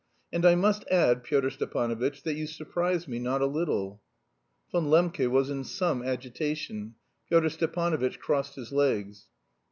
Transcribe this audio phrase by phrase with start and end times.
[0.33, 4.01] And I must add, Pyotr Stepanovitch, that you surprise me not a little."
[4.71, 6.95] Von Lembke was in some agitation.
[7.29, 9.27] Pyotr Stepanovitch crossed his legs.